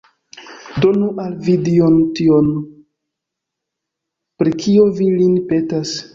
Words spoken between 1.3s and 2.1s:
vi Dio